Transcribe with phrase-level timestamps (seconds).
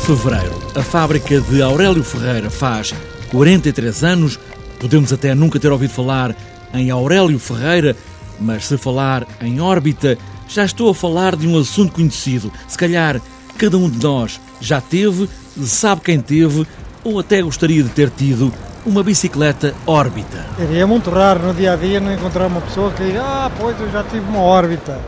[0.00, 0.58] Fevereiro.
[0.74, 2.94] A fábrica de Aurélio Ferreira faz
[3.30, 4.38] 43 anos.
[4.78, 6.34] Podemos até nunca ter ouvido falar
[6.74, 7.96] em Aurélio Ferreira,
[8.40, 10.16] mas se falar em órbita,
[10.48, 12.52] já estou a falar de um assunto conhecido.
[12.66, 13.20] Se calhar
[13.58, 15.28] cada um de nós já teve,
[15.62, 16.66] sabe quem teve
[17.04, 18.52] ou até gostaria de ter tido
[18.84, 20.46] uma bicicleta órbita.
[20.74, 23.78] É muito raro no dia a dia não encontrar uma pessoa que diga Ah, pois
[23.80, 24.98] eu já tive uma órbita.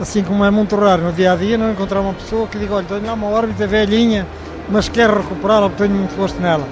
[0.00, 2.74] Assim como é muito raro no dia a dia não encontrar uma pessoa que diga
[2.74, 4.26] Olha, tenho lá uma órbita velhinha,
[4.68, 6.66] mas quero recuperá-la porque tenho muito gosto nela.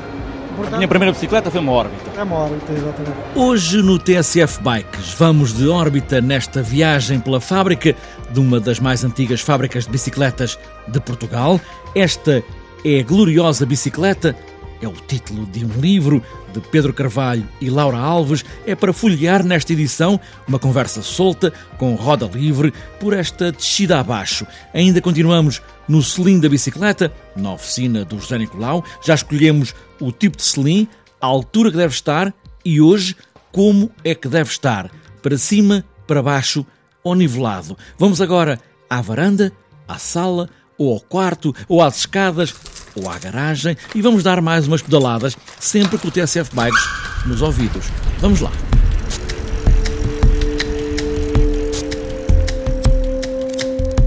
[0.55, 2.11] Portanto, a minha primeira bicicleta foi uma órbita.
[2.17, 3.17] É uma órbita, exatamente.
[3.35, 7.95] Hoje no TSF Bikes vamos de órbita nesta viagem pela fábrica
[8.31, 11.61] de uma das mais antigas fábricas de bicicletas de Portugal.
[11.95, 12.43] Esta
[12.85, 14.35] é a gloriosa bicicleta
[14.81, 18.45] é o título de um livro de Pedro Carvalho e Laura Alves.
[18.67, 24.47] É para folhear nesta edição uma conversa solta, com roda livre, por esta descida abaixo.
[24.73, 28.85] Ainda continuamos no selim da bicicleta, na oficina do José Nicolau.
[29.03, 30.89] Já escolhemos o tipo de selim,
[31.21, 32.33] a altura que deve estar
[32.65, 33.17] e hoje
[33.53, 34.91] como é que deve estar.
[35.23, 36.67] Para cima, para baixo
[37.03, 37.77] ou nivelado.
[37.99, 39.53] Vamos agora à varanda,
[39.89, 42.55] à sala, ou ao quarto, ou às escadas,
[42.97, 46.83] ou à garagem e vamos dar mais umas pedaladas, sempre com o TSF Bikes
[47.27, 47.87] nos ouvidos.
[48.19, 48.51] Vamos lá!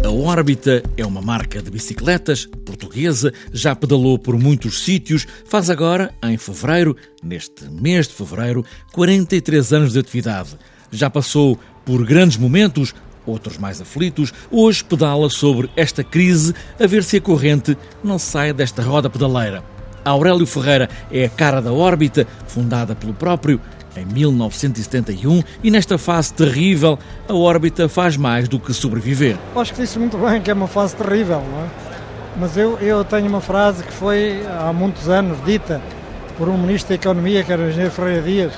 [0.03, 6.13] A Órbita é uma marca de bicicletas portuguesa, já pedalou por muitos sítios, faz agora,
[6.23, 10.57] em fevereiro, neste mês de fevereiro, 43 anos de atividade.
[10.91, 12.93] Já passou por grandes momentos,
[13.29, 18.51] outros mais aflitos, hoje pedala sobre esta crise a ver se a corrente não sai
[18.53, 19.63] desta roda pedaleira.
[20.03, 23.59] Aurélio Ferreira é a cara da órbita, fundada pelo próprio
[23.95, 26.97] em 1971, e nesta fase terrível,
[27.27, 29.37] a órbita faz mais do que sobreviver.
[29.55, 31.67] Acho que disse muito bem que é uma fase terrível, não é?
[32.37, 35.81] Mas eu, eu tenho uma frase que foi há muitos anos dita
[36.37, 38.53] por um ministro da Economia, que era o engenheiro Ferreira Dias,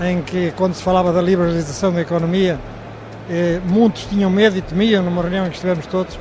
[0.00, 2.58] em que, quando se falava da liberalização da economia,
[3.28, 6.18] eh, muitos tinham medo e temiam, numa reunião em que estivemos todos,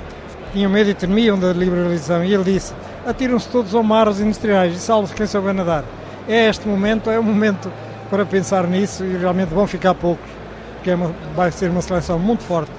[0.53, 2.23] tinham medo e temiam da liberalização.
[2.23, 2.73] E ele disse:
[3.05, 5.83] atiram-se todos ao mar os industriais e salve-se quem souber nadar.
[6.27, 7.71] É este momento, é o momento
[8.09, 10.29] para pensar nisso e realmente vão ficar poucos,
[10.75, 12.71] porque é uma, vai ser uma seleção muito forte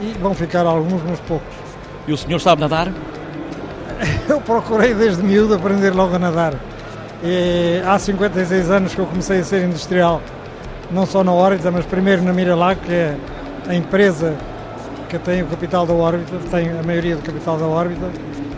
[0.00, 1.56] e vão ficar alguns, mas poucos.
[2.06, 2.92] E o senhor sabe nadar?
[4.28, 6.54] Eu procurei desde miúdo aprender logo a nadar.
[7.22, 10.22] E há 56 anos que eu comecei a ser industrial,
[10.88, 13.16] não só na órbita, mas primeiro na Miralag, que é
[13.68, 14.34] a empresa
[15.08, 18.10] que tem o capital da órbita, tem a maioria do capital da órbita.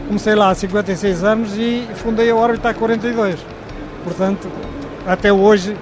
[0.07, 3.37] Comecei lá há 56 anos e fundei a órbita há 42.
[4.05, 4.49] Portanto,
[5.07, 5.77] até hoje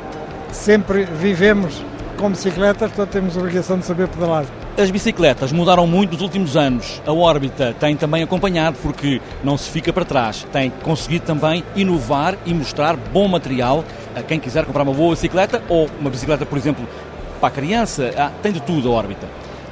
[0.50, 1.82] sempre vivemos
[2.16, 4.44] com bicicletas, portanto temos a obrigação de saber pedalar.
[4.76, 7.02] As bicicletas mudaram muito nos últimos anos.
[7.06, 10.46] A órbita tem também acompanhado, porque não se fica para trás.
[10.52, 13.84] Tem conseguido também inovar e mostrar bom material
[14.14, 16.86] a quem quiser comprar uma boa bicicleta ou uma bicicleta, por exemplo,
[17.38, 19.26] para a criança, ah, tem de tudo a órbita.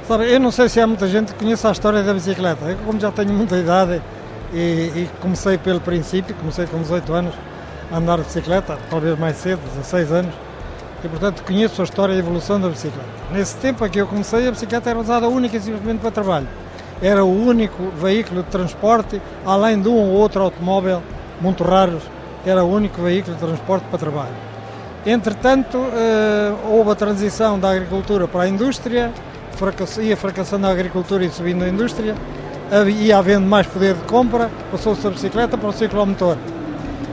[0.07, 2.65] Sabe, eu não sei se há muita gente que conhece a história da bicicleta.
[2.65, 4.01] Eu, como já tenho muita idade
[4.53, 7.35] e, e comecei pelo princípio, comecei com 18 anos
[7.91, 10.33] a andar de bicicleta, talvez mais cedo, 16 anos,
[11.03, 13.09] e portanto conheço a história e a evolução da bicicleta.
[13.31, 16.47] Nesse tempo em que eu comecei, a bicicleta era usada única e simplesmente para trabalho.
[17.01, 21.03] Era o único veículo de transporte, além de um ou outro automóvel,
[21.41, 22.03] muito raros,
[22.45, 24.46] era o único veículo de transporte para trabalho.
[25.05, 29.11] Entretanto, eh, houve a transição da agricultura para a indústria,
[30.01, 32.15] ia fracassando a agricultura e subindo a indústria,
[32.87, 36.37] ia havendo mais poder de compra, passou-se a bicicleta para o ciclomotor.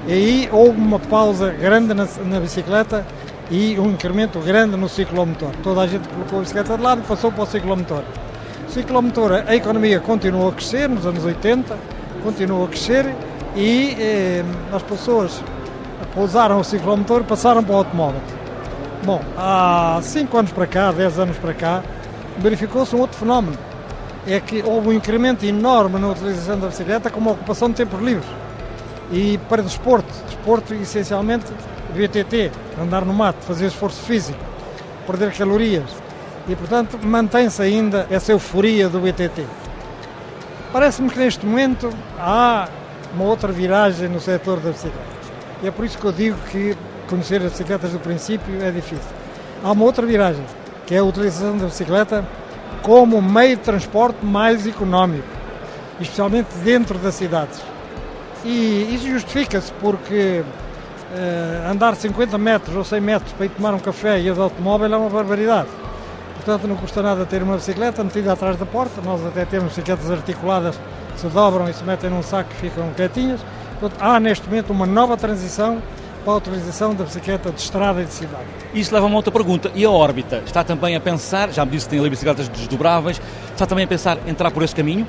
[0.06, 3.06] E aí houve uma pausa grande na, na, bicicleta
[3.50, 5.50] e um incremento grande no ciclomotor.
[5.62, 8.02] Toda a gente colocou a bicicleta de lado e passou para o ciclomotor.
[8.68, 11.76] O ciclomotor, a economia continuou a crescer nos anos 80,
[12.22, 13.14] continuou a crescer
[13.56, 15.40] e eh, as pessoas
[16.14, 18.20] pousaram o ciclomotor passaram para o automóvel.
[19.04, 21.82] Bom, há 5 anos para cá, 10 anos para cá,
[22.38, 23.58] verificou-se um outro fenómeno.
[24.26, 28.28] É que houve um incremento enorme na utilização da bicicleta como ocupação de tempos livres.
[29.12, 31.44] E para desporto, desporto essencialmente
[31.94, 32.50] VTT,
[32.80, 34.38] andar no mato, fazer esforço físico,
[35.06, 35.90] perder calorias.
[36.48, 39.44] E portanto mantém-se ainda essa euforia do VTT.
[40.72, 42.68] Parece-me que neste momento há
[43.14, 45.13] uma outra viragem no setor da bicicleta.
[45.62, 46.76] E é por isso que eu digo que
[47.08, 49.04] conhecer as bicicletas do princípio é difícil.
[49.62, 50.44] Há uma outra viragem,
[50.86, 52.24] que é a utilização da bicicleta
[52.82, 55.26] como meio de transporte mais económico,
[56.00, 57.60] especialmente dentro das cidades.
[58.44, 63.78] E isso justifica-se porque uh, andar 50 metros ou 100 metros para ir tomar um
[63.78, 65.68] café e ir de automóvel é uma barbaridade.
[66.34, 69.00] Portanto, não custa nada ter uma bicicleta metida atrás da porta.
[69.02, 70.78] Nós até temos bicicletas articuladas
[71.16, 73.40] se dobram e se metem num saco e ficam quietinhas.
[73.80, 75.82] Portanto, há neste momento uma nova transição
[76.24, 78.44] para a utilização da bicicleta de estrada e de cidade.
[78.72, 79.70] Isso leva a outra pergunta.
[79.74, 80.42] E a órbita?
[80.44, 83.20] Está também a pensar, já me disse que tem ali bicicletas desdobráveis,
[83.52, 85.06] está também a pensar entrar por esse caminho?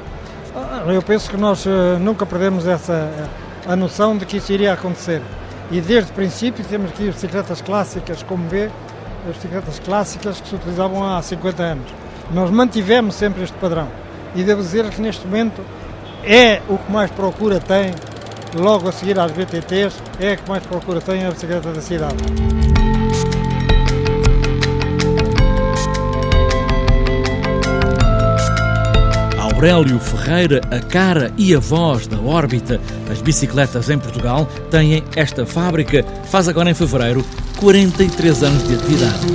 [0.56, 3.28] Ah, eu penso que nós uh, nunca perdemos essa eh,
[3.68, 5.22] a noção de que isso iria acontecer.
[5.72, 8.70] E desde o princípio temos aqui as bicicletas clássicas, como vê,
[9.28, 11.92] as bicicletas clássicas que se utilizavam há 50 anos.
[12.32, 13.88] Nós mantivemos sempre este padrão.
[14.36, 15.62] E devo dizer que neste momento
[16.24, 17.92] é o que mais procura tem,
[18.56, 22.16] logo a seguir às BTTs, é a que mais procura tem a bicicleta da cidade.
[29.66, 35.46] Aurélio Ferreira, a cara e a voz da órbita das bicicletas em Portugal, têm esta
[35.46, 37.26] fábrica, faz agora em fevereiro
[37.58, 39.26] 43 anos de atividade.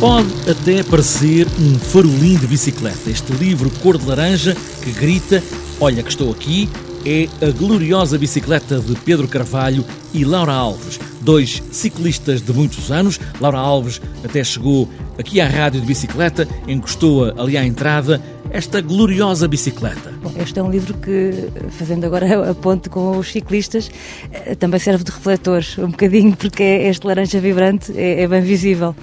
[0.00, 3.08] Pode até parecer um farolim de bicicleta.
[3.08, 5.42] Este livro cor de laranja que grita:
[5.80, 6.68] Olha que estou aqui,
[7.04, 9.82] é a gloriosa bicicleta de Pedro Carvalho
[10.12, 13.18] e Laura Alves, dois ciclistas de muitos anos.
[13.40, 14.86] Laura Alves até chegou
[15.18, 20.12] aqui à rádio de bicicleta, encostou-a ali à entrada esta gloriosa bicicleta.
[20.22, 23.90] Bom, este é um livro que, fazendo agora a ponte com os ciclistas,
[24.32, 28.94] eh, também serve de refletor, um bocadinho, porque este laranja vibrante é, é bem visível.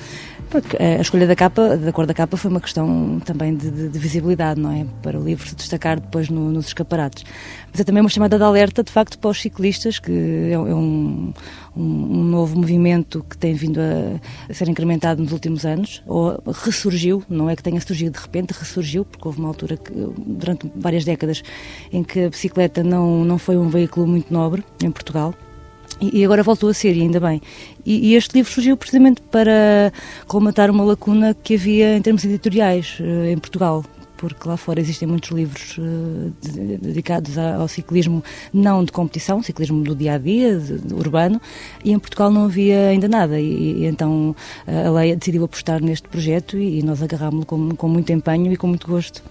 [0.79, 3.99] A escolha da capa, da cor da capa, foi uma questão também de, de, de
[3.99, 4.85] visibilidade, não é?
[5.01, 7.23] Para o livro se destacar depois no, nos escaparates.
[7.71, 10.59] Mas é também uma chamada de alerta, de facto, para os ciclistas, que é, é
[10.59, 11.33] um,
[11.75, 17.23] um, um, novo movimento que tem vindo a, ser incrementado nos últimos anos, ou ressurgiu,
[17.27, 21.03] não é que tenha surgido de repente, ressurgiu, porque houve uma altura, que, durante várias
[21.03, 21.41] décadas,
[21.91, 25.33] em que a bicicleta não, não foi um veículo muito nobre em Portugal.
[26.01, 27.41] E agora voltou a ser, ainda bem.
[27.85, 29.91] E, e, este livro surgiu precisamente para
[30.27, 33.83] colmatar uma lacuna que havia em termos editoriais uh, em Portugal,
[34.23, 36.33] porque lá fora existem muitos livros uh,
[36.81, 38.23] dedicados ao ciclismo
[38.53, 40.61] não de competição, ciclismo do dia a dia,
[40.93, 41.41] urbano,
[41.83, 43.37] e em Portugal não havia ainda nada.
[43.37, 44.33] E, e então
[44.65, 48.55] a Leia decidiu apostar neste projeto e, e nós agarrámos-lo com, com muito empenho e
[48.55, 49.21] com muito gosto.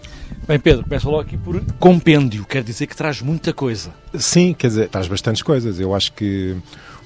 [0.46, 3.94] Bem, Pedro, peço logo aqui por compêndio, quer dizer que traz muita coisa.
[4.18, 5.80] Sim, quer dizer, traz bastantes coisas.
[5.80, 6.54] Eu acho que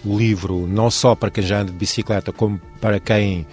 [0.04, 3.46] o livro, não só para quem já anda de bicicleta, como para quem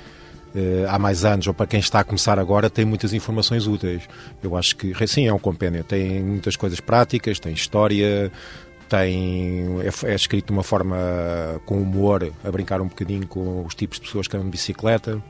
[0.56, 4.04] eh, há mais anos ou para quem está a começar agora, tem muitas informações úteis.
[4.42, 5.84] Eu acho que, sim, é um compêndio.
[5.84, 8.32] Tem muitas coisas práticas, tem história,
[8.88, 10.98] tem, é, é escrito de uma forma
[11.66, 15.22] com humor, a brincar um bocadinho com os tipos de pessoas que andam de bicicleta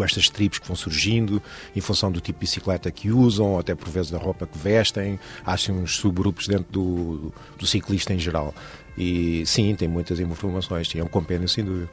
[0.00, 1.42] com estas tribos que vão surgindo,
[1.76, 5.20] em função do tipo de bicicleta que usam, até por vezes da roupa que vestem.
[5.44, 8.54] Assim, uns subgrupos dentro do, do ciclista em geral.
[8.96, 11.90] E sim, tem muitas informações, é um compêndio sem dúvida.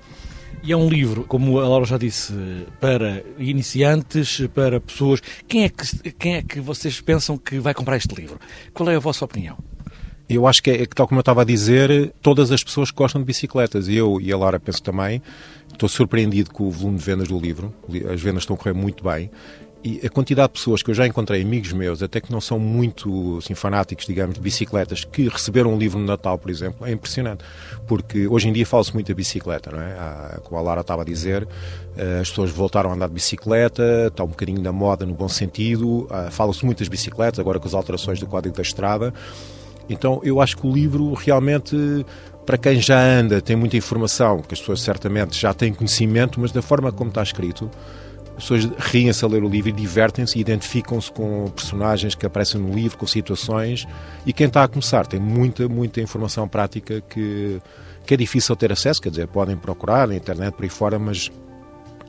[0.64, 2.34] E é um livro, como a Laura já disse,
[2.80, 5.22] para iniciantes, para pessoas.
[5.46, 8.40] Quem é que, quem é que vocês pensam que vai comprar este livro?
[8.74, 9.58] Qual é a vossa opinião?
[10.30, 12.98] Eu acho que é, que, tal como eu estava a dizer, todas as pessoas que
[12.98, 15.22] gostam de bicicletas, eu e a Laura penso também,
[15.72, 17.74] estou surpreendido com o volume de vendas do livro,
[18.12, 19.32] as vendas estão a correr muito bem,
[19.84, 22.60] e a quantidade de pessoas que eu já encontrei, amigos meus, até que não são
[22.60, 26.92] muito assim, fanáticos, digamos, de bicicletas, que receberam um livro no Natal, por exemplo, é
[26.92, 27.44] impressionante.
[27.88, 30.40] Porque hoje em dia fala-se muito da bicicleta, não é?
[30.44, 31.48] Como a Lara estava a dizer,
[31.96, 35.30] eh, as pessoas voltaram a andar de bicicleta, está um bocadinho da moda no bom
[35.30, 39.14] sentido, ah, fala-se muito das bicicletas, agora com as alterações do Código da Estrada.
[39.90, 42.06] Então eu acho que o livro realmente,
[42.46, 46.52] para quem já anda, tem muita informação, que as pessoas certamente já têm conhecimento, mas
[46.52, 47.70] da forma como está escrito,
[48.38, 52.62] as pessoas riem-se a ler o livro e divertem-se e identificam-se com personagens que aparecem
[52.62, 53.88] no livro, com situações.
[54.28, 57.60] E quem está a começar tem muita, muita informação prática que,
[58.06, 61.32] que é difícil ter acesso, quer dizer, podem procurar na internet por aí fora, mas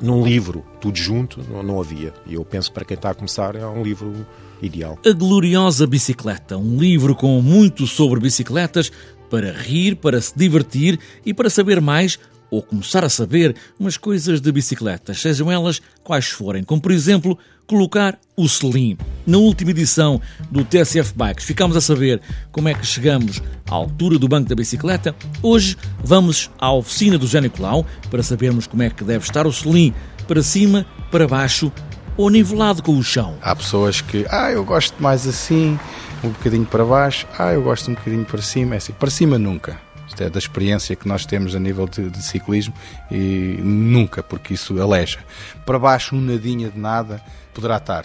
[0.03, 2.13] num livro, tudo junto, não, não havia.
[2.27, 4.27] E eu penso para quem está a começar é um livro
[4.63, 4.99] ideal.
[5.07, 8.91] A Gloriosa Bicicleta, um livro com muito sobre bicicletas
[9.31, 12.19] para rir, para se divertir e para saber mais
[12.51, 17.39] ou começar a saber umas coisas de bicicletas, sejam elas quais forem, como por exemplo
[17.67, 18.97] colocar o selim.
[19.27, 24.19] Na última edição do TSF Bikes ficámos a saber como é que chegamos à altura
[24.19, 25.15] do banco da bicicleta.
[25.43, 29.53] Hoje vamos à oficina do Jânio Nicolau para sabermos como é que deve estar o
[29.53, 29.93] selim
[30.27, 31.71] para cima, para baixo
[32.19, 33.39] ou nivelado com o chão.
[33.41, 35.79] Há pessoas que, ah, eu gosto mais assim,
[36.23, 39.39] um bocadinho para baixo, ah, eu gosto um bocadinho para cima, é assim, para cima
[39.39, 39.81] nunca.
[40.09, 42.75] Isto é da experiência que nós temos a nível de, de ciclismo
[43.11, 45.21] e nunca, porque isso aleja.
[45.65, 47.23] Para baixo, um nadinha de nada
[47.55, 48.05] poderá estar.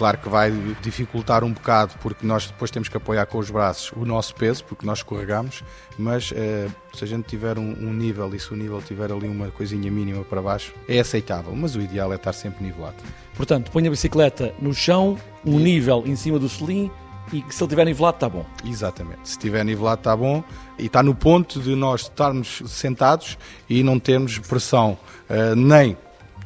[0.00, 3.92] Claro que vai dificultar um bocado, porque nós depois temos que apoiar com os braços
[3.94, 5.62] o nosso peso, porque nós escorregamos,
[5.98, 9.28] mas eh, se a gente tiver um, um, nível e se o nível tiver ali
[9.28, 12.96] uma coisinha mínima para baixo, é aceitável, mas o ideal é estar sempre nivelado.
[13.34, 15.64] Portanto, põe a bicicleta no chão, um e...
[15.64, 16.90] nível em cima do selim
[17.30, 18.46] e que se ele estiver nivelado está bom.
[18.64, 19.20] Exatamente.
[19.24, 20.42] Se estiver nivelado está bom
[20.78, 23.36] e está no ponto de nós estarmos sentados
[23.68, 24.96] e não termos pressão
[25.28, 25.94] uh, nem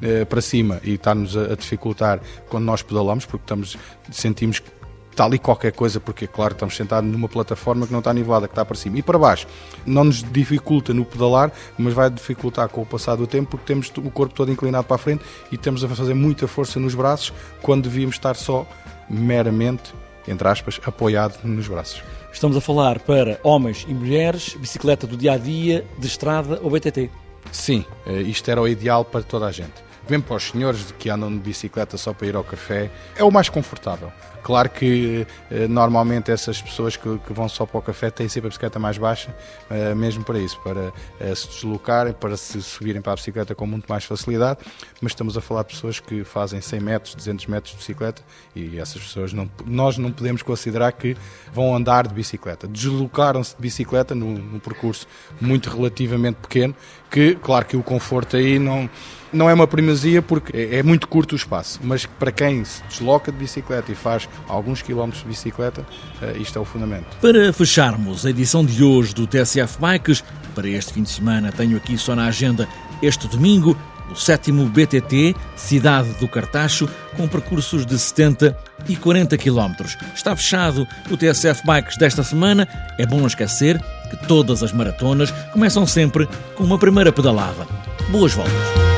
[0.03, 3.77] uh, para cima e está-nos a, a, dificultar quando nós pedalamos, porque estamos,
[4.11, 4.71] sentimos que
[5.11, 8.53] está ali qualquer coisa, porque, claro, estamos sentados numa plataforma que não está nivelada, que
[8.53, 9.47] está para cima e para baixo.
[9.87, 13.93] Não nos dificulta no pedalar, mas vai dificultar com o passar do tempo, porque temos
[13.97, 17.33] o corpo todo inclinado para a frente e estamos a fazer muita força nos braços,
[17.63, 18.67] quando devíamos estar só
[19.09, 19.95] meramente
[20.27, 22.03] entre aspas, apoiado nos braços.
[22.33, 26.71] Estamos a falar para homens e mulheres, bicicleta do dia a dia, de estrada ou
[26.71, 27.11] BTT?
[27.53, 31.11] Sim, eh, isto era o ideal para toda a gente mesmo para os senhores que
[31.11, 34.13] andam de bicicleta só para ir ao café, é o mais confortável.
[34.45, 38.49] Claro que eh, normalmente essas pessoas que, que, vão só para o café têm sempre
[38.49, 39.35] a bicicleta mais baixa,
[39.71, 43.67] eh, mesmo para isso, para eh, se deslocarem, para se subirem para a bicicleta com
[43.67, 44.61] muito mais facilidade,
[45.01, 48.23] mas estamos a falar de pessoas que fazem 100 metros, 200 metros de bicicleta
[48.55, 51.17] e essas pessoas não, nós não podemos considerar que
[51.51, 52.69] vão andar de bicicleta.
[52.69, 55.07] Deslocaram-se de bicicleta num, num percurso
[55.41, 56.77] muito relativamente pequeno,
[57.11, 58.91] que claro que o conforto aí não
[59.35, 62.83] não é uma primazia porque é, é muito curto o espaço, mas para quem se
[62.85, 65.85] desloca de bicicleta e faz alguns quilómetros de bicicleta,
[66.23, 67.07] eh, isto é o fundamento.
[67.21, 70.25] Para fecharmos a edição de hoje do TSF Bikes,
[70.55, 72.69] para este fim de semana tenho aqui só na agenda
[73.03, 73.77] este domingo,
[74.11, 78.57] o sétimo BTT, Cidade do Cartacho, com percursos de 70
[78.89, 79.73] e 40 km.
[80.15, 82.69] Está fechado o TSF Bikes desta semana.
[82.99, 87.67] É bom esquecer que todas as maratonas começam sempre com uma primeira pedalada.
[88.11, 88.94] Boas voltas!